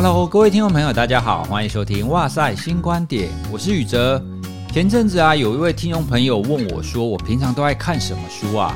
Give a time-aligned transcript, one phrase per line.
[0.00, 4.24] Hello，各位听众朋友，大家好，欢迎收听《哇塞新观点》，我是宇哲。
[4.72, 8.72] 前阵子啊，有一位听众朋友问我说：“我平常都爱看什么书啊？”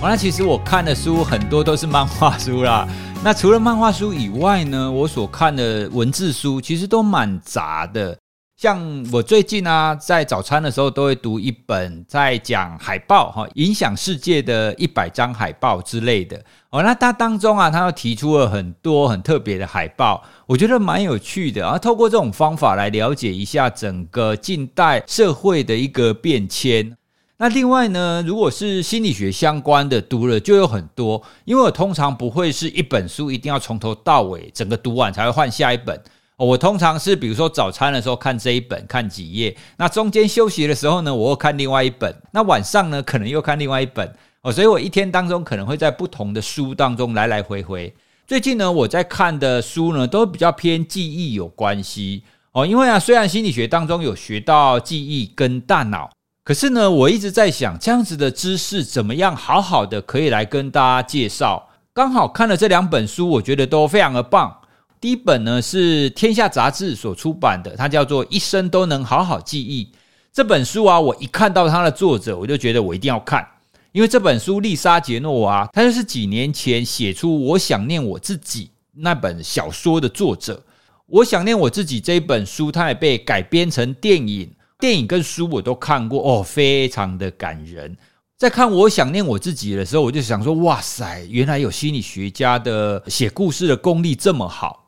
[0.00, 2.86] 完了，其实我看的书很多都是漫画书啦。
[3.24, 8.16] 那除了漫画书以外呢，我所看的文字书其实都蛮杂的。
[8.60, 8.78] 像
[9.10, 16.36] 我最近啊，在早餐的时候都会读一本在讲海报哈，影响世界的一百张海报之类的
[16.68, 16.82] 哦。
[16.82, 21.78] 那它当中啊，它又提出了很多很特别的海报，我觉得蛮有趣的啊。
[21.78, 26.94] 透过这种方法来了解一下整个近代社会的一个变迁。
[27.38, 35.98] 那另外呢，如果是心理学相关的读了就有很多，因为我通常不会是一本书一定要从头到尾整个读完才会换下一本。
[36.46, 47.94] 我通常是比如说早餐的时候看这一本，看几页，那中间休息的时候呢，我会看另外一本，那晚上呢可能又看另外一本哦，所以我一天当中可能会在不同的书当中来来回回。
[48.26, 56.10] 最近呢，我在看的书呢都比较偏记忆有关系哦，因为啊，虽然心理学当中有学到记忆跟大脑，
[56.42, 61.68] 可是呢，我一直在想这样子的知识怎么样好好的可以来跟大家介绍。
[61.92, 64.56] 刚好看了这两本书，我觉得都非常的棒。
[65.00, 69.84] 第一本呢是天下杂志所出版的，它叫做《一生都能好好记忆》
[70.30, 73.46] 这本书啊，我一看到它的作者，我就觉得我一定要看，
[73.92, 80.54] 因为这本书丽莎杰诺娃，她就是几年前写出《我想念我自己》那本小说的作者。
[81.06, 87.96] 《我想念我自己》这本书，它也被改编成电影，电影跟书我都看过哦，非常的感人。
[88.36, 94.79] 在看《我想念我自己》的时候，我就想说，哇塞，原来有心理学家的写故事的功力这么好。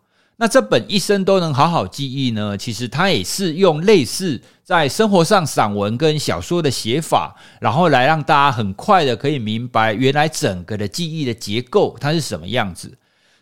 [0.42, 2.58] 那这本一生都能好好记忆呢？
[2.58, 12.92] 其实它也是用类似在生活上散文跟小说的写法，然后来让大家很快的可以明白原来整个的记忆的结构它是什么样子。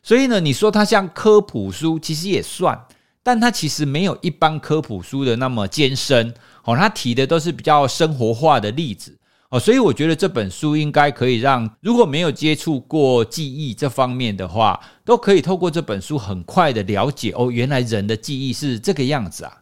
[0.02, 2.78] 所以呢，你说它像科普书，其实也算，
[3.22, 6.34] 但它其实没有一般科普书的那么艰深。
[6.64, 9.16] 哦，它提的都是比较生活化的例子。
[9.50, 19.52] 哦，所以我觉得这本书应该可以让如果没有接触过记忆这方面的话，都可以透过这本书很快的了解哦，原来人的记忆是这个样子啊。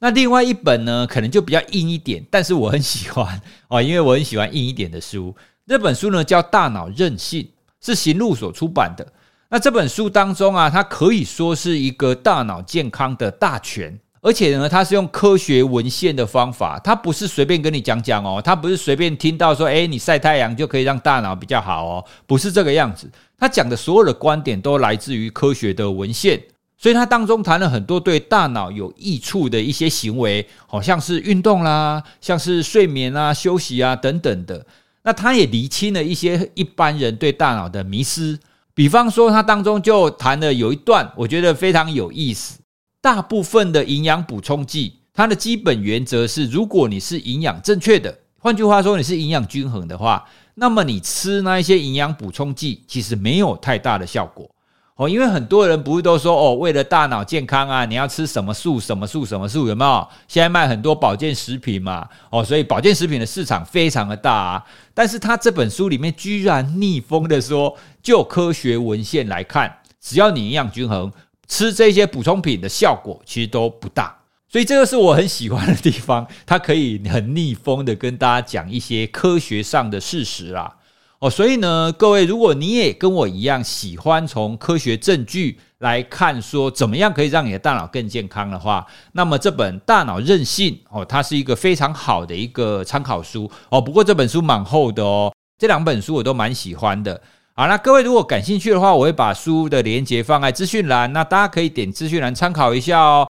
[0.00, 5.32] 那另外一本呢，可能就比较硬一点，但是我很喜欢哦，因为我很喜欢硬一点的书。
[5.68, 7.42] 这本书呢叫《大脑韧性》，
[7.80, 9.06] 是行路所出版的。
[9.48, 13.96] 那这本书当中啊，它可以说是一个大脑健康的大全。
[14.20, 23.10] 而且呢，他是用科学文献的方法，他不是随便跟你讲讲哦，他不是随便听到说，诶，你晒太阳就可以让大脑比较好哦，不是这个样子。
[23.38, 26.42] 他讲的所有的观点都来自于科学的文献，
[26.76, 34.66] 所以他当中谈了很多对大脑有益处的一些行为，好像是运动啦，像是睡眠啊、休息啊等等的。
[35.04, 38.38] 那他也厘清了一些一般人对大脑的迷思，
[38.74, 42.58] 比方说，他当中就谈了有一段，我觉得非常有意思。
[43.00, 54.50] 大部分的营养补充剂，它的基本原则是，如果你是营养正确的，换句话说，你是营养均衡的话，那么你吃那一些营养补充剂，其实没有太大的效果
[54.96, 55.08] 哦。
[55.08, 60.08] 因为很多人不是都说哦，为了大脑健康啊，你要吃什么素、什么素、什么素，有没有？
[60.26, 64.64] 现在卖很多保健食品嘛，哦，所以保健食品的市场非常的大啊。
[64.92, 71.12] 但是他这本书里面居然逆风的说，就科学文献来看，只要你营养均衡。
[71.48, 74.14] 吃这些补充品的效果其实都不大，
[74.48, 80.76] 所以这个是我很喜欢的地方， 它可以很逆风的跟大家讲一些科学上的事实啦。
[81.20, 93.80] 哦，所以呢，各位，如果你也跟我一样喜欢从科学证据来看说怎么样可以让你的大脑更健康的话，那么这本《大脑韧性》哦，它是一个非常好的一个参考书哦。
[93.80, 97.20] 不过这本书蛮厚的哦，这两本书我都蛮喜欢的。
[97.58, 103.28] 好，那各位如果感兴趣的话，我会把书的连接放在资讯栏，那大家可以点资讯栏参考一下哦。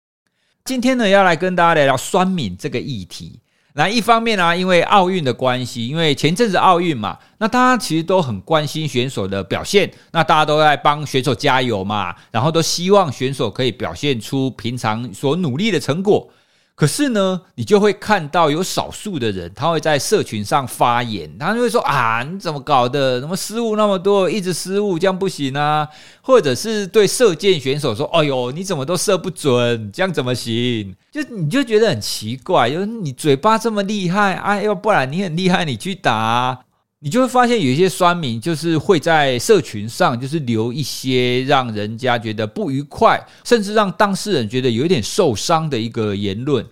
[0.64, 3.40] 今天呢，要来跟大家聊聊酸敏这个议题。
[3.74, 16.26] 那一方面呢、因为奥运的关系，因为前阵子奥运嘛，那大家其实都很关心选手的表现，那大家都在帮选手加油嘛，然后都希望选手可以表现出平常所努力的成果。
[16.76, 23.20] 可是呢，你就会看到有少数的人，他会在社群上发言，他就会说啊，你怎么搞的？
[23.20, 25.88] 怎么失误那么多，一直失误，这样不行啊？
[26.20, 30.96] 或者是对射箭选手说，哎呦，你怎么都射不准，这样怎么行？
[31.12, 36.64] 就你就觉得很奇怪，就是你嘴巴这么厉害，哎呦，不然你很厉害，你去打。
[37.04, 46.64] 你就会发现有一些酸民，就是会在社群上，就是留一些让人家觉得不愉快，甚至让当事人觉得有点受伤的一个言论。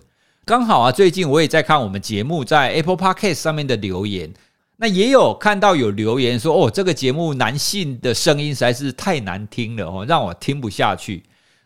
[0.43, 4.33] 刚好啊，最近我也在看我们节目在 Apple Podcast 上面的留言，
[4.77, 11.21] 那也有看到有留言说，哦，这个节目男性的声音实在是太难听了哦，让我听不下去。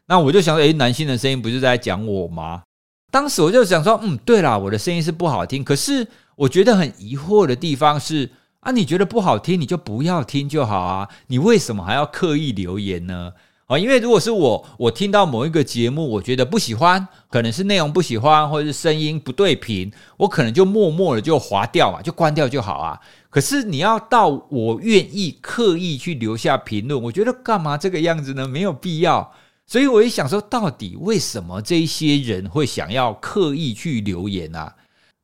[0.08, 2.64] 那我就想说，诶，男性的声音不是在讲我吗？
[3.10, 5.64] 当时我就想说，嗯，对啦，我的声音是不好听。
[5.64, 6.06] 可是
[6.36, 8.30] 我觉得很疑惑的地方是，
[8.62, 13.34] 啊，你觉得不好听，你就不要听就好啊，你为什么还要刻意留言呢？
[13.68, 23.00] 啊，因为如果是我，我听到某一个节目，我觉得不喜欢，可能是内容不喜欢，或者是声音不对频，我可能就默默的就划掉嘛，就关掉就好啊。
[23.30, 28.48] 可是你要到我愿意刻意去留下评论，我觉得干嘛这个样子呢？
[28.48, 29.34] 没有必要。
[29.66, 34.74] 所以我也想说，到底为什么这些人会想要刻意去留言啊？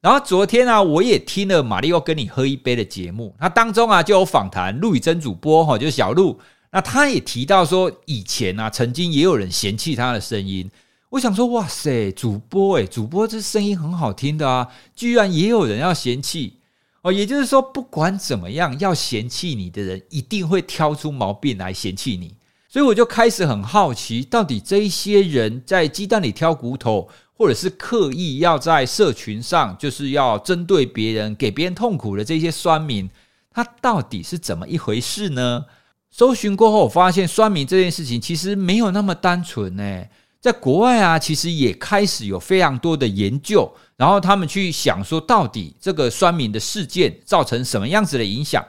[0.04, 6.38] 然后昨天啊，我也听了玛丽欧跟你喝一杯的节目，那当中啊就有访谈陆宇真主播哈，就是小陆。
[6.72, 10.70] 那他也提到说，以前啊，曾经也有人嫌弃他的声音。
[11.08, 16.58] 我想说，哇塞，主播诶，主播这声音很好听的啊，居然也有人要嫌弃
[17.04, 17.10] 哦。
[17.10, 22.34] 也就是说，不管怎么样，要嫌弃你的人，一定会挑出毛病来嫌弃你。
[22.74, 33.08] 所以我就开始很好奇，到底这一些人在鸡蛋里挑骨头，或者是刻意要在社群上，就是要针对别人，给别人痛苦的这些酸民，
[33.52, 35.66] 他到底是怎么一回事呢？
[36.10, 40.04] 搜寻过后，我发现酸民这件事情其实没有那么单纯呢。
[40.42, 48.66] 在国外啊，其实也开始有非常多的研究，然后他们去想说，到底这个酸民的事件造成什么样子的影响？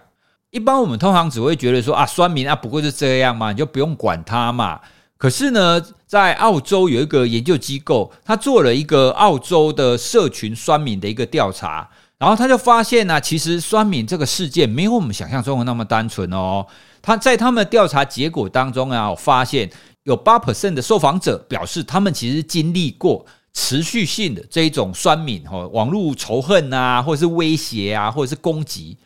[0.54, 4.80] 一般我们通常只会觉得说啊，酸民啊，不过是这样嘛，你就不用管他嘛。
[5.18, 16.64] 可是呢，在澳洲有一个研究机构，他做了一个澳洲的社群酸民的一个调查，然后他就发现呢，其实酸民这个事件没有我们想象中的那么单纯哦。
[17.02, 19.68] 他在他们的调查结果当中啊，我发现
[20.04, 28.96] 有八 percent 的受访者表示，他们其实经历过持续性的这一种酸民哦，网络仇恨啊，或者是威胁啊，或者是攻击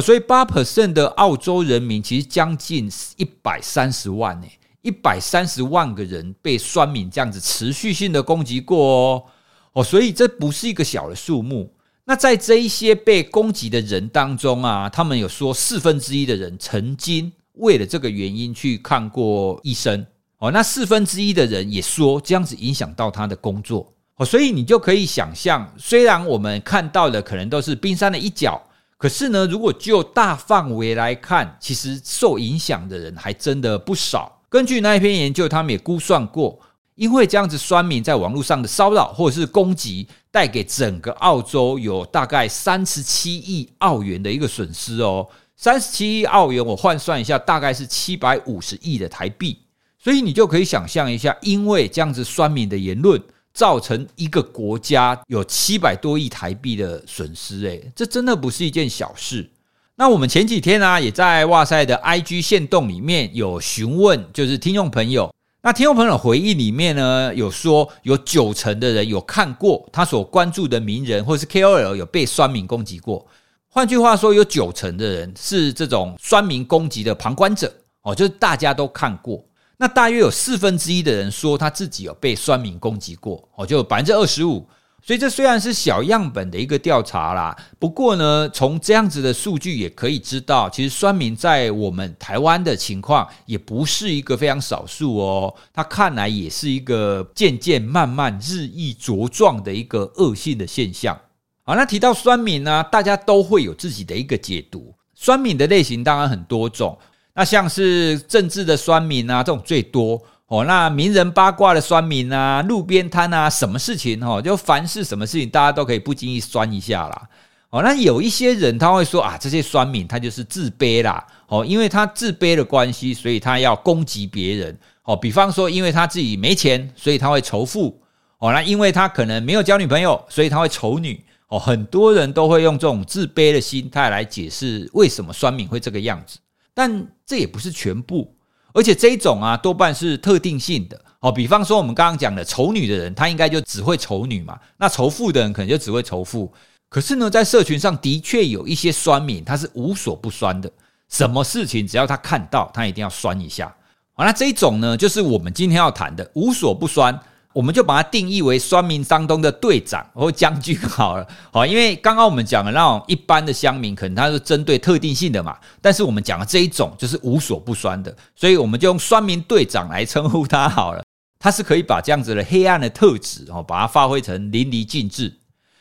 [0.00, 4.46] 所以八 percent 的澳洲人民其实将近一百三十万呢，
[4.82, 9.24] 一百三十万个人被酸民这样子持续性的攻击过哦
[9.72, 11.72] 哦，所以这不是一个小的数目。
[12.04, 17.32] 那在这一些被攻击的人当中啊，他们有说四分之一的人曾经。
[17.60, 20.06] 为了这个原因去看过医生
[20.38, 28.62] 哦，那四分之一的人也说这样子影响到他的工作哦，所以你就可以想象，虽然我们看到的可能都是冰山的一角，
[28.98, 34.40] 可是呢，如果就大范围来看，其实受影响的人还真的不少。
[34.48, 36.58] 根据那一篇研究，他们也估算过，
[36.96, 45.28] 因为这样子酸民在网络上的骚扰或者是攻击，带给整个澳洲有大概三十七亿澳元的一个损失哦。
[45.54, 49.58] 三十七亿澳元，我换算一下，大概是七百五十亿的台币。
[50.00, 53.20] 所以你就可以想象一下，因为这样子酸民的言论，
[53.58, 59.50] 造成一个国家有七百多亿台币的损失，诶，这真的不是一件小事。
[59.96, 73.26] 那我们前几天啊，也在哇塞的 IG 线动里面有询问，就是听众朋友，那听众朋友回忆里面呢，有说有九成的人有看过他所关注的名人或是 KOL 有被酸民攻击过。
[73.66, 79.44] 换句话说，有九成的人是这种酸民攻击的旁观者哦，就是大家都看过。
[79.78, 84.66] 那大约有四分之一的人说他自己有被酸民攻击过哦，就百分之二十五。
[85.00, 95.54] 所以这虽然是小样本的一个调查啦，不过呢，从这样子的数据也可以知道，其实酸民在我们台湾的情况也不是一个非常少数哦。
[95.72, 101.18] 它看来也是一个渐渐、慢慢、日益茁壮的一个恶性的现象。
[101.62, 104.92] 好，那提到酸民呢，大家都会有自己的一个解读。
[105.14, 106.98] 酸民的类型当然很多种，
[107.38, 110.64] 那像是政治的酸民啊，这种最多哦。
[110.64, 117.28] 那名人八卦的酸民啊，路边摊啊，什么事情哦，就凡是什么事情，大家都可以不经意酸一下啦。
[117.70, 124.76] 哦，那有一些人他会说啊，这些酸民他就是自卑啦，哦，因为他自卑的关系，所以他要攻击别人。
[125.04, 128.02] 哦，比方说，因为他自己没钱，所以他会仇富。
[128.38, 131.24] 哦，那因为他可能没有交女朋友，所以他会仇女。
[131.46, 136.38] 哦，很多人都会用这种自卑的心态来解释为什么酸民会这个样子，
[136.78, 138.32] 但这也不是全部，
[138.72, 140.96] 而且这一种啊多半是特定性的。
[141.18, 146.52] 哦，比方说我们刚刚讲的仇女的人，他应该就只会仇女嘛，那仇富的人可能就只会仇富。
[146.88, 150.70] 可是呢，在社群上的确有一些酸民，他是无所不酸的，
[151.08, 153.74] 什么事情只要他看到，他一定要酸一下。
[154.12, 157.18] 好，那这一种呢，就是我们今天要谈的无所不酸。
[157.54, 171.02] 我们就把它定义为酸民当中的队长 或将军好了，好，因为刚刚我们讲的那种一般的乡民，可能他是针对特定性的嘛，但是我们讲的这一种就是无所不酸的，所以我们就用酸民队长来称呼他好了。
[171.40, 175.32] 他是可以把这样子的黑暗的特质哦，把它发挥成淋漓尽致。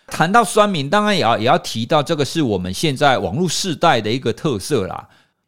[0.05, 5.07] 谈到酸民，当然也要也要提到这个是我们现在网络世代的一个特色啦。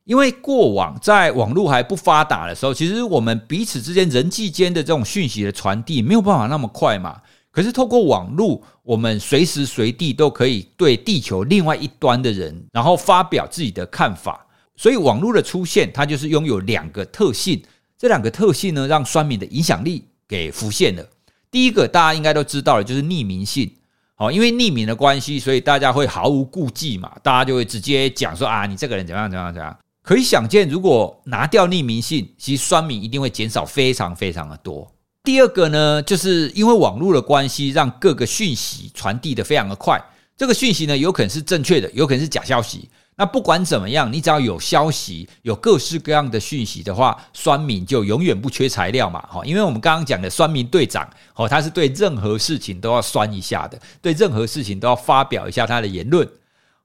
[0.10, 7.22] 因为过往在网络还不发达的时候，其实我们彼此之间人际间的这种讯息的传递没有办法那么快嘛。
[7.52, 14.44] 可是透过网络，我们随时随地都可以对地球另外一端的人，然后发表自己的看法。
[14.76, 17.62] 所以网络的出现，它就是拥有两个特性。
[17.96, 21.06] 这两个特性呢，让酸民的影响力给浮现了。
[21.52, 23.72] 第一个大家应该都知道了，就是匿名性。
[24.16, 29.78] 好，因为匿名的关系，所以大家会毫无顾忌嘛，大家就会直接讲说啊，你这个人怎么样怎么样怎样。
[30.10, 34.92] 可以想见，如果拿掉匿名性，其实酸民一定会减少非常非常的多。
[35.24, 40.04] 第二个呢，就是因为网络的关系，让各个讯息传递得非常的快。
[40.36, 42.90] 这个讯息呢，有可能是正确的，有可能是假消息。
[43.18, 49.22] 那不管怎么样，你只要有消息，有各式各样的讯息的话，酸民就永远不缺材料嘛。
[49.30, 56.28] 哈，因为我们刚刚讲的酸民队长，哦，他是对任何事情都要酸一下的，对任何事情都要发表一下他的言论。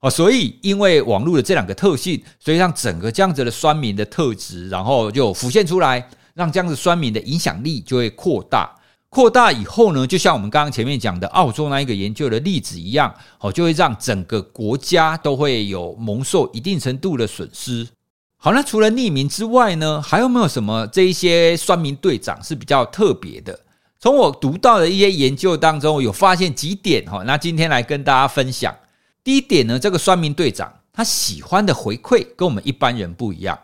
[0.04, 8.70] 哦，所以因为网络的这两个特性，所以让整个这样子的酸民的特质，然后就浮现出来，让这样子酸民的影响力就会扩大。
[9.08, 17.88] 扩大以后呢，就像我们刚刚前面讲的澳洲那一个研究的例子一样，哦，就会让整个国家都会有蒙受一定程度的损失。
[18.36, 23.58] 好，那除了匿名之外呢，还有没有什么这一些酸民队长是比较特别的？
[23.98, 27.22] 从我读到的一些研究当中，有发现几点哈。
[27.24, 28.76] 那今天来跟大家分享。
[29.24, 33.58] 第一点呢，这个算命队长他喜欢的回馈跟我们一般人不一样。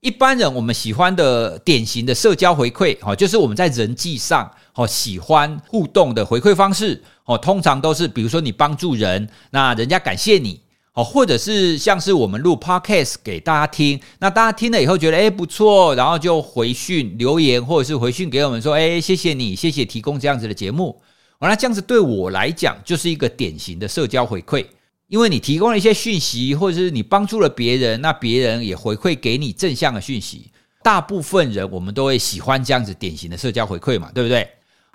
[0.00, 10.60] 一般人我们喜欢的典型的社交回馈，哈，就是我们在人际上，哈，喜欢互动的回馈方式，哦，通常都是比如说你帮助人，那人家感谢你，
[10.92, 21.00] 哦，或者是像是我们录 podcast 给大家听，那大家听了以后觉得诶不错，然后就回讯留言，或者是回讯给我们说，诶谢谢你，谢谢提供这样子的节目，
[21.38, 24.64] 完了这样子对我来讲就是一个典型的社交回馈。
[25.08, 30.50] 因为你提供了一些讯息，或者是你帮助了别人，那别人也回馈给你正向的讯息。
[30.82, 34.48] 大部分人我们都会喜欢这样子典型的社交回馈嘛，对不对？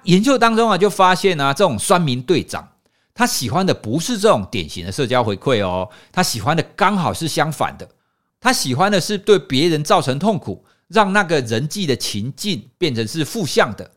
[0.03, 2.67] 研究当中啊，就发现啊，这种酸民队长
[3.13, 7.87] 他喜欢的不是这种典型的社交回馈哦，他喜欢的刚好是相反的，
[8.39, 13.91] 他喜欢的是对别人造成痛苦，让那个人际的情境变成是负向的。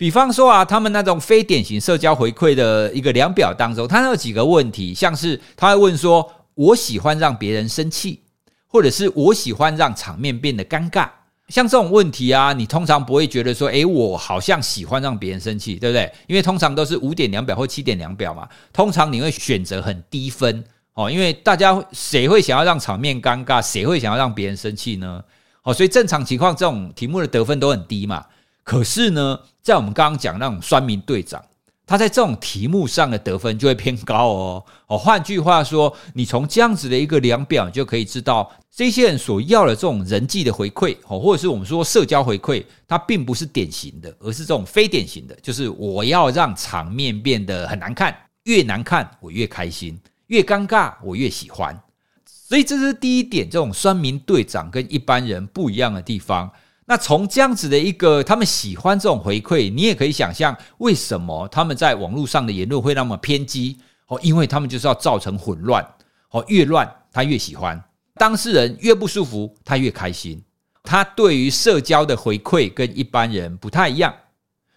[0.00, 6.26] 比方说啊，他们那种非典型社交回馈的一个量表当中，他有几个问题，像是他会问说
[6.56, 8.22] ：“我喜欢让别人生气，
[8.66, 11.06] 或者是我喜欢让场面变得尴尬。”
[11.48, 20.64] 像这种问题啊，你通常不会觉得说：“诶，我好像喜欢让别人生气，对不对？”因为通常都是五点量表或七点量表嘛，通常你会选择很低分
[20.94, 25.22] 哦，因为大家谁会想要让场面尴尬，谁会想要让别人生气呢？
[25.62, 28.24] 哦，所以正常情况，这种题目的得分都很低嘛。
[28.62, 31.44] 可是呢，在我们刚刚讲那种酸民队长，
[31.86, 34.64] 他在这种题目上的得分就会偏高哦。
[34.86, 49.98] 哦，换句话说，你从这样子的一个量表，你就可以知道这些人所要的这种人际的回馈，哦，或者是我们说社交回馈，它并不是典型的，而是这种非典型的，就是我要让场面变得很难看，越难看我越开心，
[50.28, 51.76] 越尴尬我越喜欢。
[52.24, 56.48] 所以这是第一点，这种酸民队长跟一般人不一样的地方。
[56.90, 63.78] 那从这样子的一个他们喜欢这种回馈，你也可以想象为什么他们在网络上的言论会那么偏激
[64.08, 65.86] 哦，因为他们就是要造成混乱
[66.32, 67.80] 哦，越乱他越喜欢，
[68.16, 70.42] 当事人越不舒服他越开心。
[70.82, 74.12] 他对于社交的回馈跟一般人不太一样。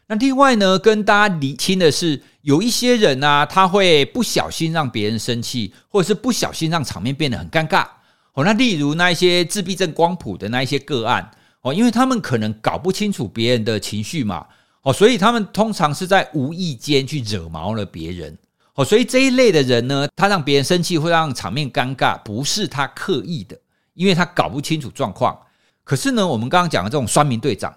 [0.06, 7.88] 那另外呢，跟大家厘清的是，有一些人呢，他会不小心让别人生气，或者是不小心让场面变得很尴尬
[8.34, 8.44] 哦。
[8.44, 11.32] 那例如那一些自闭症光谱的那一些个案。
[11.64, 14.46] 哦，因为他们可能搞不清楚别人的情绪嘛，
[14.82, 18.38] 哦，所以他们通常是在无意间去惹毛了别人，
[18.76, 23.58] 哦，所以这一类的人呢，他让别人生气，会让场面尴尬，不是他刻意的，
[23.94, 25.40] 因为他搞不清楚状况。
[25.86, 27.74] 可是呢，我们刚刚讲的这种酸民队长，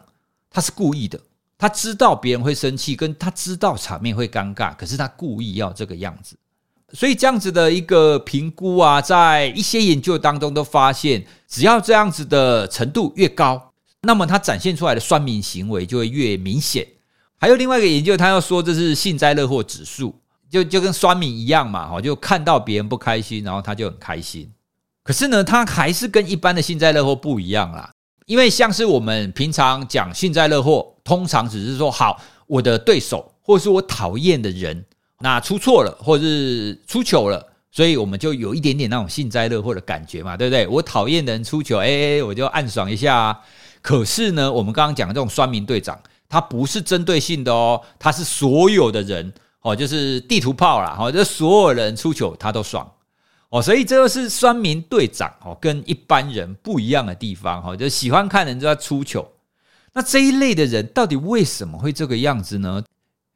[0.51, 1.17] 他是故意的，
[1.57, 6.37] 他知道别人会生气，跟他知道场面会尴尬，可是他故意要这个样子。
[6.93, 13.73] 所以这样子的一个评估啊，在一些研究当中都发现，只要这样子的程度越高。
[14.03, 16.87] 那么他展现出来的酸民行为就会越明显。
[17.39, 20.15] 还有另外一个研究，他要说这是幸灾乐祸指数，
[20.49, 24.51] 就就跟酸民一样嘛，哈，就看到别人不开心，然后他就很开心。
[25.03, 27.91] 可是呢，他还是跟一般的幸灾乐祸不一样啦。
[28.27, 34.85] 因为像是我们平常讲幸灾乐祸，通常只是说好，我的对手或是我讨厌的人，
[35.21, 37.47] 那出错了，或是出糗了。
[37.71, 40.67] 所以我们就有一点点那种幸灾乐祸的感觉嘛，对不对？
[40.67, 43.39] 我讨厌的人出糗，哎，我就暗爽一下啊。
[43.87, 45.97] 可是呢，我们刚刚讲的这种酸民队长，
[46.29, 52.91] 他不是针对性的哦，他是所有的人哦，就是地图炮啦，哦，这所有人出糗他都爽
[53.49, 59.25] 哦，所以这就是酸民队长哦，跟一般人不一样的地方哈，就喜欢看人家出糗。
[59.93, 62.83] 那这一类的人到底为什么会这个样子呢？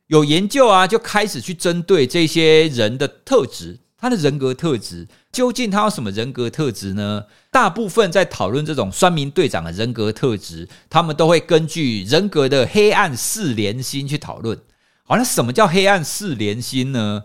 [0.08, 7.24] 有研究啊，就开始去针对这些人的特质，他的人格特质，究竟他有什么人格特质呢？
[7.50, 14.58] 大部分在讨论这种酸民队长的人格特质，他们都会根据人格的黑暗四连星去讨论。
[15.04, 17.24] 好，那什么叫黑暗四连星呢？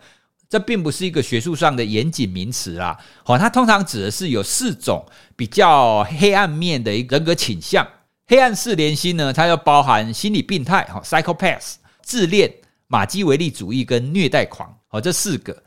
[0.49, 2.97] 这并不是一个学术上的严谨名词啦。
[3.23, 5.05] 好，它通常指的是有四种
[5.35, 7.87] 比较黑暗面的一个人格倾向。
[8.27, 12.53] 黑暗四连星呢，它要包含心理病态、哈 psychopath、自恋。
[12.87, 15.63] 马基维利主义跟虐待狂，好，这四个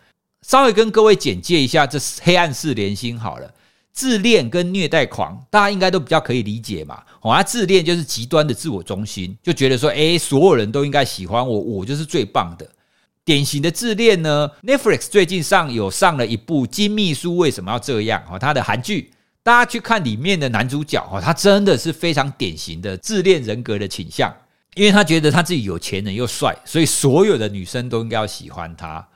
[0.48, 3.52] 稍微跟各位简介一下，这黑暗四连星好了。
[3.92, 7.02] 自恋跟虐待狂，大家应该都比较可以理解嘛。
[7.20, 12.66] 好，那自恋就是极端的自我中心，就觉得说，诶，所有人都应该喜欢我，我就是最棒的。
[13.26, 19.10] 典型的自恋呢，Netflix 最近上有上了一部《金秘书为什么要这样》哦，他的韩剧，
[19.42, 24.34] 大家去看里面的男主角哦，他真的是非常典型的自恋人格的倾向。
[24.74, 29.06] 因为他觉得他自己有钱人又帅，所以所有的女生都应该要喜欢他。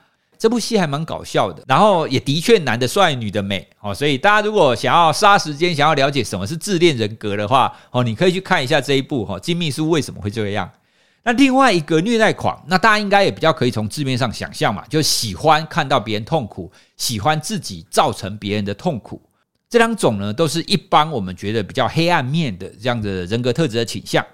[0.43, 3.95] 这部戏还蛮搞笑的，然后也的确男的帅，女的美哦。
[3.95, 9.39] 所以大家如果想要杀时间，想要了解什么是自恋人格的话，哦，你可以去看一下这一部哈。
[9.39, 10.69] 金秘书为什么会这样？
[11.23, 19.21] 那另外一个虐待狂，那大家应该也比较可以从字面上想象嘛，就喜欢看到别人痛苦，喜欢自己造成别人的痛苦。
[19.69, 24.25] 这两种呢，都是一般我们觉得比较黑暗面的这样的人格特质的倾向。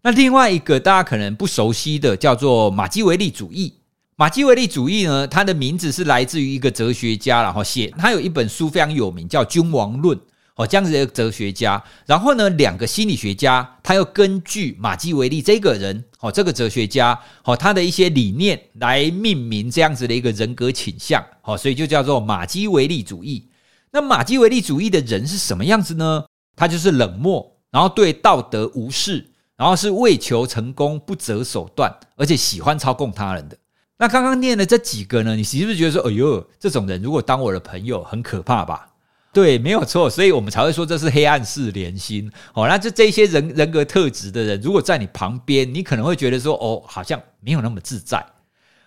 [0.00, 3.74] 那另外一个大家可能不熟悉的叫做马基维利主义。
[4.20, 10.18] 马基维利主义呢，它的名字是来自于一个哲学家，然后写他有一本书非常有名，叫《君王论》
[10.56, 11.80] 哦，这样子的一个哲学家。
[12.04, 23.48] 然后呢，两个心理学家，他又根据马基维利这个人哦，这个哲学家哦，他的一些理念来命名这样子的一个人格倾向哦，所以就叫做马基维利主义。
[23.92, 26.24] 那马基维利主义的人是什么样子呢？
[26.56, 29.24] 他就是冷漠，然后对道德无视。
[29.56, 33.56] 然后是为求成功不择手段，而且喜欢操控他人的。
[33.98, 38.88] 那刚刚念的这几个呢，你是不是觉得说，哎呦，这种人如果当我的朋友很可怕吧？
[39.32, 42.30] 对，没有错，所以我们才会说这是黑暗四连心。
[42.54, 48.24] 哦，那就这些人人格特质的人，如果在你旁边，你可能会觉得说，哦，好像没有那么自在。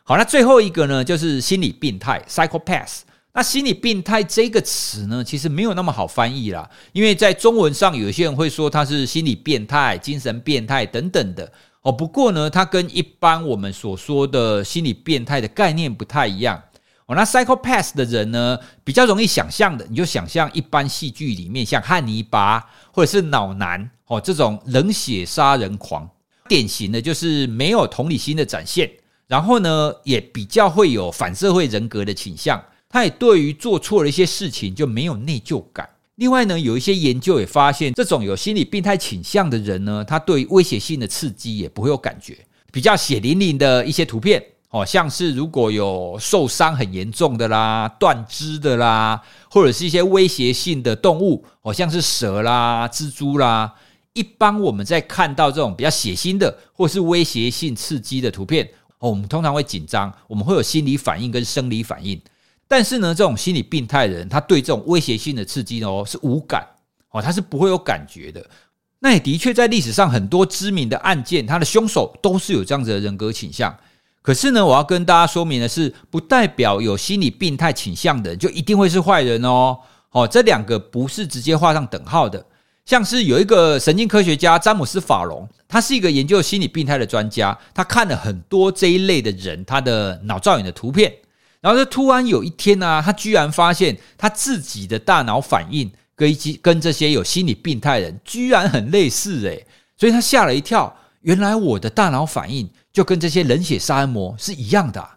[0.04, 3.02] 好，那最后一个呢，就是心理病态 （psychopath）。
[3.34, 11.50] 那心理病态这个词呢，其实没有那么好翻译啦，因为在中文上有些人会说他是心理变态、精神变态等等的
[11.82, 11.91] 哦。
[11.91, 16.62] 不过呢，它跟一般我们所说的心理变态的概念不太一样
[17.06, 17.15] 哦。
[17.15, 26.10] 那 psychopath 的人呢，比较容易想象的，你就想象一般戏剧里面像汉尼拔或者是脑男哦这种冷血杀人狂，
[26.48, 28.89] 典型的就是没有同理心的展现，
[29.28, 32.63] 然后呢，也比较会有反社会人格的倾向。
[32.94, 35.88] 他也对于做错了一些事情就没有内疚感。
[36.22, 42.38] 另外呢，有一些研究也发现，这种有心理病态倾向的人呢，他对威胁性的刺激也不会有感觉。
[42.72, 53.74] 比较血淋淋的一些图片，哦，像是如果有受伤很严重的啦、断肢的啦，或者是一些威胁性的动物，哦，像是蛇啦、蜘蛛啦，
[54.14, 62.22] 一般我们在看到这种比较血腥的或是威胁性刺激的图片，哦，我们通常会紧张，我们会有心理反应跟生理反应。
[62.72, 66.66] 但是呢，这种心理病态的人，他对这种威胁性的刺激哦是无感
[67.10, 68.42] 哦，他是不会有感觉的。
[69.00, 73.76] 那也的确在历史上很多知名的案件，他的凶手都是有这样子的人格倾向。
[74.22, 79.78] 可是呢，我要跟大家说明的是，不代表有心理病态倾向的人就一定会是坏人哦。
[80.12, 82.46] 哦，这两个不是直接画上等号的。
[82.86, 91.14] 像是有一个神经科学家詹姆斯·法隆，他是一个研究心理病态的专家，他看了很多这一类的人他的脑造影的图片。
[91.62, 100.93] 然后就突然有一天呢、啊，他居然发现他自己的大脑反应跟一些跟这些有心理病态人居然很类似诶，所以他吓了一跳。
[101.21, 105.08] 原来我的大脑反应就跟这些冷血杀人魔是一样的、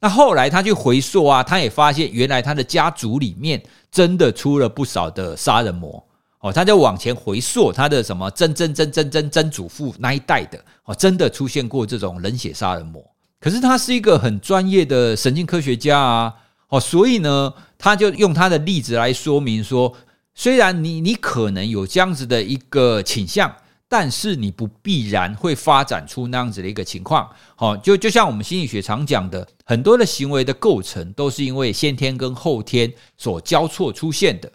[0.00, 6.04] 那后来他去回溯啊，他也发现原来他的家族里面真的出了不少的杀人魔
[6.40, 6.52] 哦。
[6.52, 13.00] 他就往前回溯他的什么曾曾曾曾曾曾祖父那一代的哦，真的出现过这种冷血杀人魔。
[13.44, 16.34] 可是他是一个很专业的神经科学家啊，
[16.68, 19.94] 哦，所以呢，他就用他的例子来说明说，
[20.34, 23.54] 虽然你你可能有这样子的一个倾向，
[23.86, 27.28] 但是你不必然会发展出那样子的一个情况。
[27.54, 34.50] 好，就就像我们心理学常讲的，很多的行为的构成都是因为先天跟后天所交错出现的。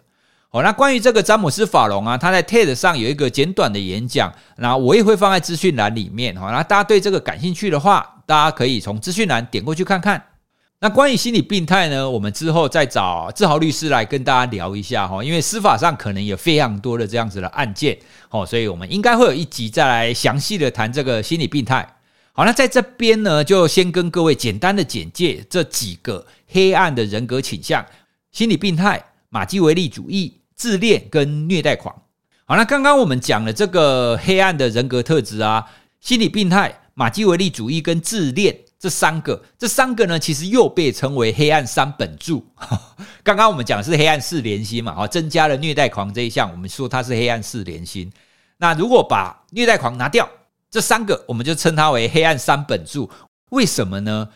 [0.48, 6.34] 好，那关于这个詹姆斯·法隆啊，他在 TED 上有一个简短的演讲，那我也会放在资讯栏里面。
[6.36, 10.24] 好，那大家对这个感兴趣的话，大家可以从资讯栏点过去看看。
[10.78, 21.96] 那关于心理病态呢，我们之后再找志豪律师来跟大家聊一下哈，因为司法上可能有非常多的这样子的案件哦，所以我们应该会有一集再来详细的谈这个心理病态。
[22.32, 27.84] 好，那在这边呢，就先跟各位简单的简介这几个黑暗的人格倾向：
[28.30, 31.92] 心理病态、马基维利主义、自恋跟虐待狂。
[32.44, 35.66] 好，那刚刚我们讲了这个黑暗的人格特质啊，
[36.00, 38.54] 心理病态、马基维利主义跟自恋。
[38.78, 42.44] 这三个，这三个呢，其实又被称为黑暗三本柱。
[43.24, 48.12] 刚刚我们讲的是黑暗四连心嘛，增加了虐待狂这一项，我们说它是黑暗四连心。
[48.58, 50.28] 那如果把虐待狂拿掉，
[50.70, 53.08] 这三个我们就称它为黑暗三本柱。
[53.48, 54.28] 为什么呢？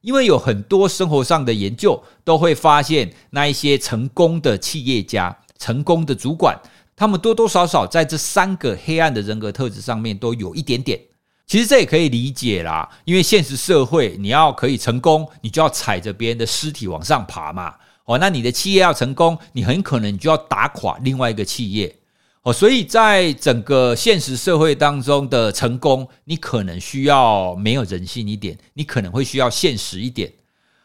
[0.00, 6.58] 因为有很多生活上的研究都会发现，那一些成功的企业家、成功的主管，
[6.94, 10.98] 他们多多少少在这三个黑暗的人格特质上面都有一点点。
[11.46, 17.74] 其实这也可以理解啦，因为现实社会你要可以成功，你就要踩着别人的尸体往上爬嘛。
[18.04, 21.94] 哦，那你的企业要成功，你很可能就要打垮另外一个企业。
[22.42, 30.32] 哦，所以在整个现实社会当中的成功，你可能需要没有人性一点，你可能会需要现实一点。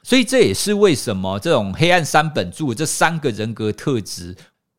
[0.03, 4.35] 所以这也是为什么这种黑暗三本柱这三个人格特质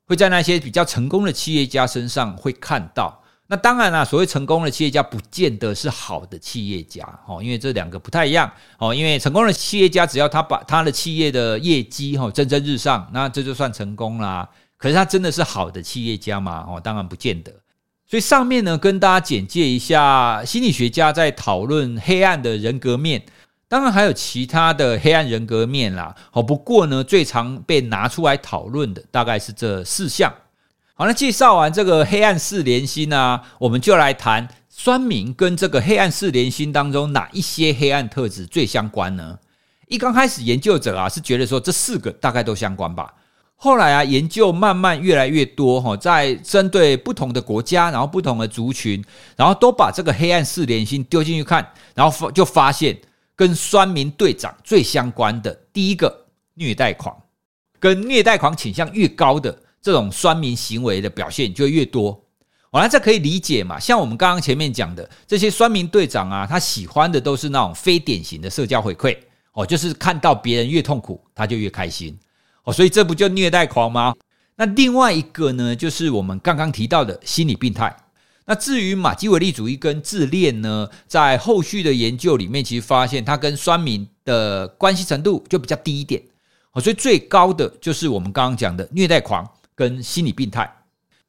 [0.07, 3.22] 会在那些比较成功的企业家身上会看到。
[3.49, 8.95] 那当然啦，所谓成功的企业家，不见得是好的企业家哦，因为这两个不太一样哦。
[8.95, 14.49] 因为成功的企业家，只要他把他的企业的业绩哈蒸蒸日上，那这就算成功啦。
[14.79, 16.65] 可是他真的是好的企业家吗？
[16.67, 17.53] 哦，当然不见得。
[18.09, 23.23] 所以上面呢，跟大家简介一下心理学家在讨论黑暗的人格面，
[23.69, 26.15] 当然还有其他的黑暗人格面啦。
[26.33, 30.33] 哦，不过呢，最常被拿出来讨论的大概是这四项。
[30.95, 39.39] 好，那介绍完这个黑暗四连星啊，我们就来谈酸民跟这个黑暗四连星当中哪一些黑暗特质最相关呢？
[39.89, 43.15] 一刚开始研究者啊是觉得说这四个大概都相关吧，
[43.57, 49.03] 后来啊研究慢慢越来越多哈，在针对不同的国家，然后不同的族群，
[49.35, 52.99] 然后都把这个黑暗四连星丢进去看，然后发就发现
[53.35, 57.17] 跟酸民队长最相关的第一个虐待狂，
[57.81, 59.59] 跟虐待狂倾向越高的。
[59.83, 62.19] 这种酸民行为的表现就越多，
[62.71, 63.79] 我来这可以理解嘛？
[63.81, 69.19] 像我们刚刚前面讲的这些酸民队长啊，他喜欢的都是那种非典型的社交回馈
[69.53, 72.17] 哦，就是看到别人越痛苦，他就越开心
[72.65, 74.15] 哦，所以这不就虐待狂吗？
[74.55, 77.95] 那另外一个呢，就是我们刚刚提到的心理病态。
[78.45, 86.23] 那至于马基维利主义跟自恋呢，在后续的研究里面，其实发现它跟酸民的关系程度就比较低一点
[86.73, 89.49] 哦，所以最高的就是我们刚刚讲的虐待狂。
[89.83, 90.73] 跟心理病态，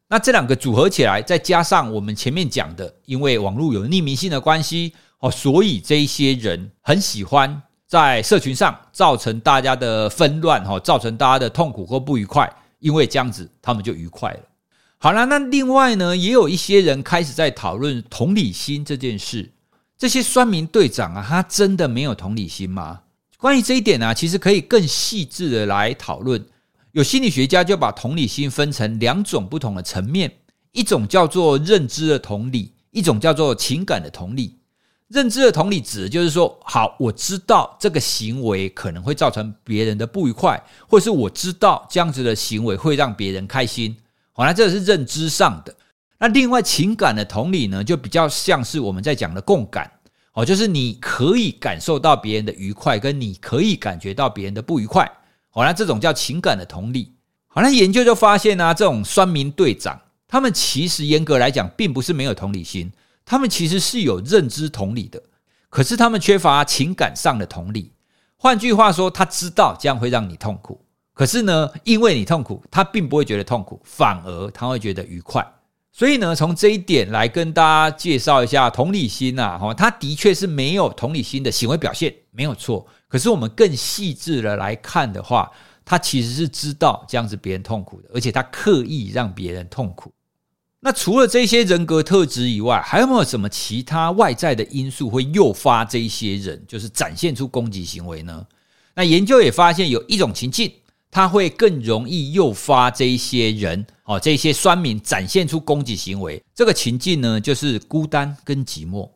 [0.08, 14.40] 那这两个组合起来，再加上我们前面讲的，因为网络有匿名性的关系哦，所以这一些人很喜欢在社群上造成大家的纷乱哈，造成大家的痛苦或不愉快，因为这样子他们就愉快了。
[15.00, 19.52] 好了，那另外呢，也有一些人开始在讨论同理心这件事。
[19.98, 23.00] 这些酸民队长啊，他真的没有同理心吗？
[23.40, 26.46] 关于这一点呢，其实可以更细致的来讨论。
[26.94, 30.32] 有心理学家就把同理心分成两种不同的层面，
[30.74, 34.60] 一种叫做认知的同理，一种叫做情感的同理。
[35.08, 43.98] 认知的同理指的就是说，好，我知道这个行为可能会造成别人的不愉快，或是我知道这样子的行为会让别人开心。
[44.32, 45.76] 好，那这是认知上的。
[46.20, 49.92] 那另外情感的同理呢，就比较像是我们在讲的共感，
[50.34, 55.12] 哦，就是你可以感受到别人的愉快，跟你可以感觉到别人的不愉快。
[55.56, 57.14] 好，那这种叫情感的同理。
[57.48, 62.92] 好，那研究就发现呢、啊，这种酸民队长，他们其实严格来讲，并不是没有同理心，
[63.24, 65.22] 他们其实是有认知同理的，
[65.70, 67.92] 可是他们缺乏情感上的同理。
[68.36, 75.48] 换句话说，他知道这样会让你痛苦，可是呢，因为你痛苦，他并不会觉得痛苦，反而他会觉得愉快。
[75.96, 82.84] 所以呢，从这一点来跟大家介绍一下同理心呐，哈，他的确是没有同理心的行为表现，没有错。
[83.08, 85.52] 可是我们更细致的来看的话，
[85.86, 90.12] 他其实是知道这样子别人痛苦的，而且他刻意让别人痛苦。
[90.80, 98.44] 那除了这些人格特质以外，还有没有什么其他外在的因素会诱发这一些人就是展现出攻击行为呢？
[98.96, 100.74] 那研究也发现有一种情境，
[101.14, 106.44] 它会更容易诱发这一些人哦，这些酸民展现出攻击行为。
[106.56, 109.08] 这个情境呢，就是孤单跟寂寞。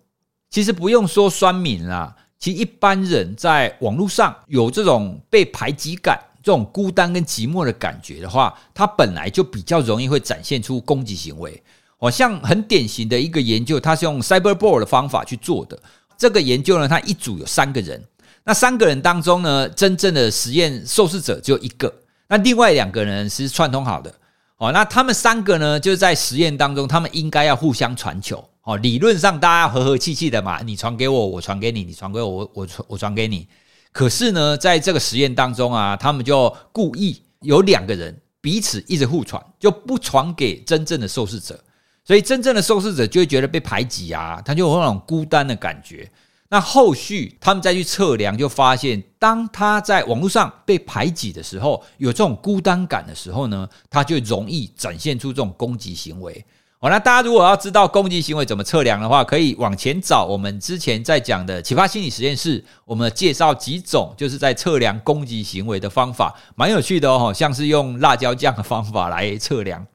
[0.52, 2.16] 其实不用说酸民啦。
[2.38, 11.60] 其实一般人在网络上有这种被排挤感、这种孤单跟寂寞的感觉的话，他本来就比较容易会展现出攻击行为。
[11.98, 15.82] 哦，像很典型的一个研究，它是用 Cyberbullying 的方法去做的。
[16.16, 18.00] 这个研究呢，它一组有三个人，
[18.48, 21.94] 那三个人当中呢，真正的实验受试者只有一个，
[22.30, 24.10] 那另外两个人是串通好的。
[24.56, 28.42] 哦，那他们三个呢，就是在实验当中，他们应该要互相传球。
[28.64, 33.46] 哦，理论上大家和和气气的嘛，你传给我，我传给你，你传给我，我我传我传给你。
[33.92, 41.60] 可是呢，在这个实验当中啊，他们就故意有两个人彼此一直互传，就不传给真正的受试者，
[42.06, 46.10] 所以真正的受试者就会觉得被排挤啊，他就有那种孤单的感觉。
[46.50, 56.46] 那后续他们再去测量，就发现当他在网络上被排挤的时候，有这种孤单感的时候呢，他就容易展现出这种攻击行为。
[56.80, 69.86] 好，那大家如果要知道攻击行为怎么测量的话，可以往前找我们之前在讲的启发心理实验室，我们介绍几种就是在测量攻击行为的方法，蛮有趣的哦，像是用辣椒酱的方法来测量。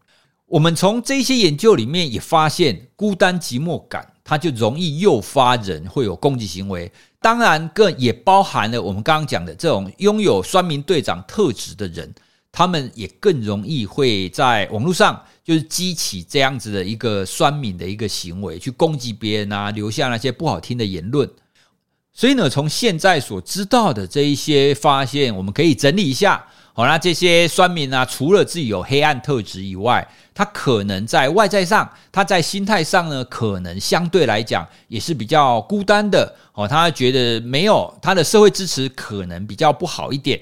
[0.53, 12.15] 我们从这些研究里面也发现，孤单寂寞感它就容易诱发人会有攻击行为，当然更也包含了我们刚刚讲的这种拥有酸民队长特质的人。
[12.55, 21.27] 他们也更容易会在网络上就是激起这样子的一个酸民的一个行为，去攻击别人啊，留下那些不好听的言论。
[22.13, 26.45] 所以呢，从现在所知道的这一些发现，我们可以整理一下。
[26.75, 36.35] 好，那这些酸民啊，除了自己有黑暗特质以外，他可能在外在上，他在心态上呢，可能相对来讲也是比较孤单的。
[36.55, 40.41] 哦，他觉得没有他的社会支持，可能比较不好一点。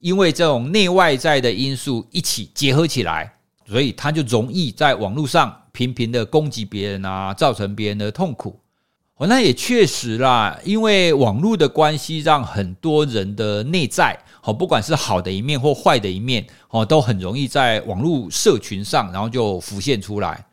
[0.00, 3.30] 因为这种内外在的因素一起结合起来，
[3.66, 8.58] 所以他就容易在网络上频频的攻击别人啊，造成别人的痛苦。
[9.16, 20.46] 哦，那也确实啦，因为网络的关系，让很多人的内在，哦，不管是好的一面或坏的一面，哦，都很容易在网络社群上，然后就浮现出来。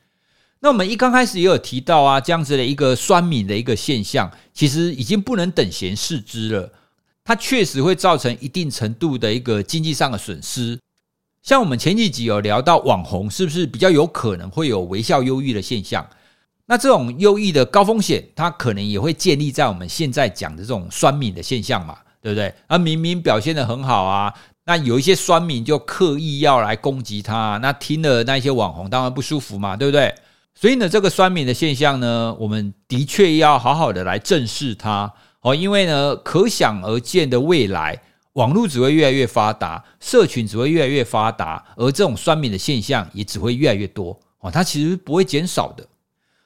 [0.61, 6.71] 那我们一刚开始也有提到啊，这样子的一个酸敏的一个现象，其实已经不能等闲视之了。
[7.25, 10.79] 它确实会造成一定程度的一个经济上的损失，
[11.41, 16.07] 像我们前几集有聊到网红是不是比较有可能会有微笑忧郁的现象？
[16.65, 22.53] 那这种优异的高风险，它可能也会建立在我们现在讲的这种酸敏的现象嘛，对不对？
[22.67, 24.33] 而明明表现得很好啊，
[24.65, 30.15] 那有一些酸敏就刻意要来攻击他，那听了那些网红当然不舒服嘛，对不对？
[30.55, 35.11] 所以呢，这个酸敏的现象呢，我们的确要好好的来正视它。
[35.41, 38.01] 哦，因为呢，可想而知的未来，
[38.33, 44.17] 网络只会越来越发达，社群只会越来越发达，而这种酸敏的现象也只会越来越多。
[44.39, 45.85] 哦，它其实不会减少的。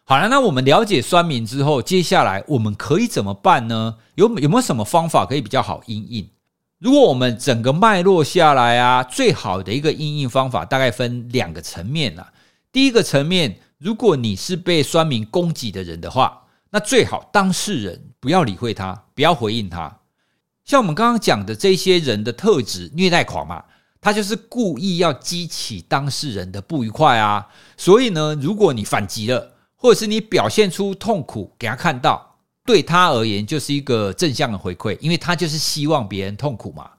[0.09, 3.97] 好了，那我们了解酸民之后，接下来我们可以怎么办呢？
[4.15, 6.29] 有有没有什么方法可以比较好因应？
[6.79, 12.31] 如果我们整个脉络下来啊，最好的一个因应方法大概分两个层面啊。
[12.71, 16.43] 第一个层面，如果你是被酸民攻击的人的话。
[16.69, 19.99] 那最好当事人不要理会他，不要回应他。
[20.63, 23.63] 像我们刚刚讲的这些人的特质，虐待狂嘛，
[23.99, 27.47] 他就是故意要激起当事人的不愉快啊。
[27.75, 29.53] 所以呢，如果你反击了，
[29.87, 36.89] 或者是你表现出痛苦给他看到，对他而言就是一个正向的回馈，因为他就是希望别人痛苦嘛。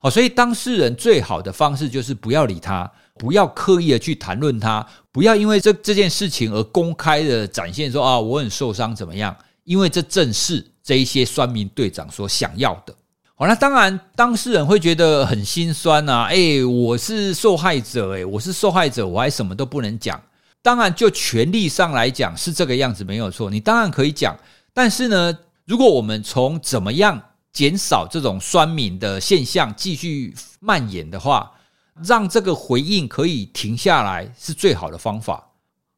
[0.00, 2.90] 好，所以当事人最好的方式就是不要理他。
[3.16, 9.36] 不要刻意的去谈论他，不要因为这这件事情而公开的展现说啊，我很受伤怎么样？
[9.62, 12.92] 因为这正是这一些酸民队长所想要的。
[13.36, 20.20] 好，那当然当事人会觉得很心酸啊，诶，我是受害者，诶，我是受害者，我还什么都不能讲。
[20.62, 24.38] 当然，就权力上来讲是这个样子没有错，你当然可以讲。
[24.72, 27.20] 但是呢，如果我们从怎么样
[27.52, 31.52] 减少这种酸民的现象继续蔓延的话，
[32.04, 35.46] 让这个回应可以停下来是最好的方法。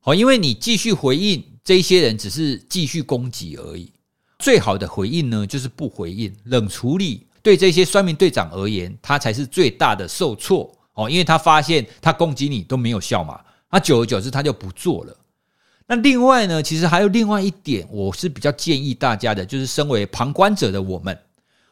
[0.01, 3.93] 好，因为你继续回应这些人，只是继续攻击而已。
[4.39, 7.27] 最好的回应呢，就是不回应，冷处理。
[7.43, 13.39] 对这些酸民队长而言，他才是最大的受挫哦，因为他发现他攻击你都没有效嘛，
[13.75, 15.17] 那久而久之他就不做了。
[15.87, 21.19] 那另外呢，其实还有另外一点，我是比较建议大家的，就是身为旁观者的我们，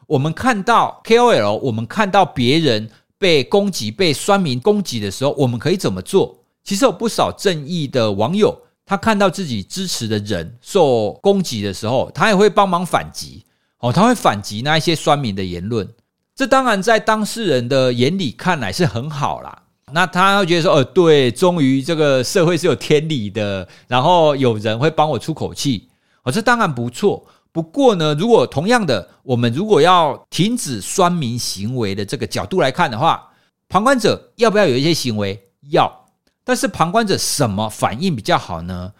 [0.05, 2.89] 我们看到 KOL，我们看到别人。
[3.19, 6.37] 被攻击、被酸民攻击的时候，我们可以怎么做？
[6.61, 8.53] 其实有不少正义的网友，
[8.85, 13.45] 他看到自己支持的人受攻击的时候，他也会帮忙反击。
[13.77, 15.87] 哦，他会反击那一些酸民的言论。
[16.35, 19.62] 这当然在当事人的眼里看来是很好啦。
[19.93, 25.87] 那他会觉得说：“哦，对，终于这个社会是有天理的，然后有人会帮我出口气。”
[26.23, 27.25] 哦，这当然不错。
[27.51, 33.29] 不过呢，如果同样的，我们如果要停止酸民行为的这个角度来看的话，
[33.69, 35.39] 旁观者要不要有一些行为？
[35.69, 36.05] 要。
[36.43, 38.93] 但是旁观者什么反应比较好呢？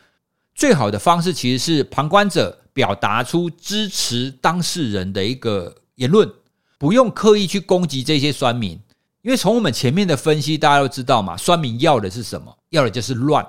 [0.54, 6.32] 最好的方式其实是旁观者表达出支持当事人的一个言论，
[6.78, 8.80] 不用刻意去攻击这些酸民，
[9.24, 12.56] 因为从我们前面的分析，大家都知道嘛，酸民要的是什么？
[12.70, 13.46] 要的就是乱，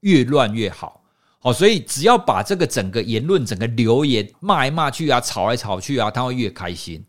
[0.00, 1.00] 越乱越好。
[1.40, 7.02] 好，所以只要把这个整个言论、整个留言骂来骂去啊，吵来吵去啊，他会越开心。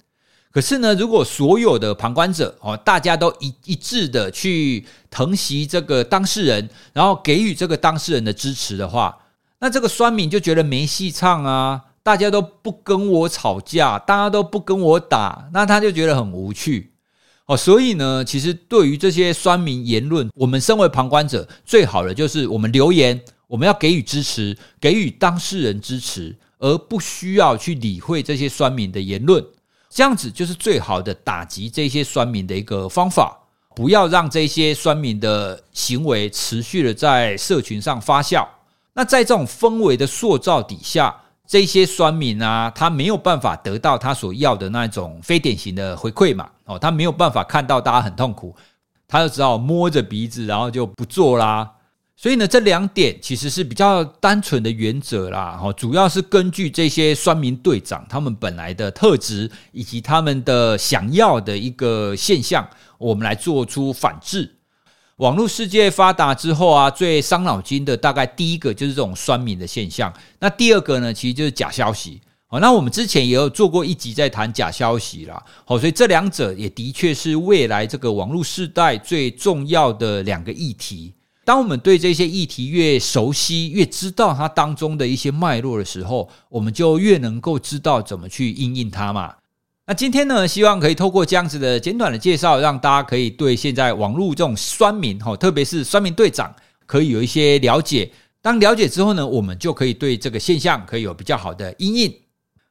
[0.49, 9.17] 可是呢，如果所有的旁观者哦，大家都一一致的去疼惜这个当事人，然后给予这个当事人的支持的话，
[9.59, 11.81] 那这个酸民就觉得没戏唱啊！
[12.01, 16.93] 大家都不跟我吵架，大家都不跟我打，那他就觉得很无趣
[17.45, 17.57] 哦。
[17.57, 29.43] 所以呢，其实对于这些酸民言论，我们身为旁观者，最好的就是我们留言，我们要给予支持，给予当事人支持，而不需要去理会这些酸民的言论。
[29.89, 33.37] 这样子就是最好的打击这些酸民的一个方法，
[33.73, 38.45] 不要让这些酸民的行为持续的在社群上发酵。
[38.93, 41.15] 那在这种氛围的塑造底下，
[41.47, 48.55] 这些酸民啊，他没有办法得到他所要的那种非典型的回馈嘛，哦，他没有办法看到大家很痛苦，
[49.07, 51.71] 他就只好摸着鼻子，然后就不做啦。
[52.17, 62.65] 所以呢，这两点其实是比较单纯的原则啦，哈，主要是根据这些酸民队长他们本来的特质以及他们的想要的一个现象，
[62.97, 64.54] 我们来做出反制。
[65.17, 72.19] 网络世界发达之后啊，最伤脑筋的大概第一个就是这种酸民的现象，那第二个呢，其实就是假消息。
[72.47, 81.13] 好，那我们之前也有做过一集在谈假消息啦，好，所以这两者也的确是未来这个网络世代最重要的两个议题。
[81.45, 89.33] 当我们对这些议题越熟悉，越知道它当中的一些脉络的时候，我们就越能够知道怎么去应应它嘛。
[89.87, 96.51] 那今天呢，希望可以透过这样子的简短的介绍，让大家可以对现在网络这种酸民，特别是酸民队长，
[96.87, 98.11] 可以有一些了解。
[98.41, 102.11] 当了解之后呢，我们就可以对这个现象可以有比较好的因应。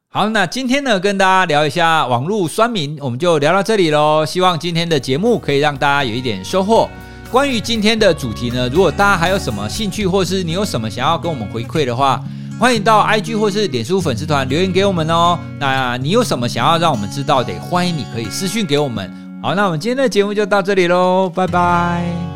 [0.08, 4.26] 好，那今天呢，跟大家聊一下网络酸民，我们就聊到这里喽。
[4.26, 6.90] 希望今天的节目可以让大家有一点收获。
[7.30, 12.20] 关于今天的主题呢，如果大家还有什么兴趣，或是你有什么想要跟我们回馈的话，
[12.58, 15.38] 欢迎到 IG 或是脸书粉丝团留言给我们哦。
[15.58, 19.12] 那你有什么想要让我们知道的，欢迎你可以私讯给我们。
[19.42, 22.33] 好，那我们今天的节目就到这里喽，拜拜。